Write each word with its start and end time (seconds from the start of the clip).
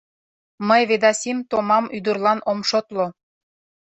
—Мый 0.67 0.81
Ведасим 0.89 1.37
томам 1.49 1.85
ӱдырлан 1.97 2.39
ом 2.51 2.59
шотло. 2.69 3.05